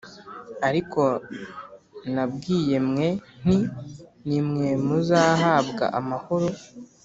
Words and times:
Ariko 0.67 1.01
nabwiye 2.13 2.77
mwe 2.89 3.07
nti 3.43 3.59
Ni 4.27 4.39
mwe 4.47 4.67
muzahabwa 4.85 5.85
amahoro 5.99 6.47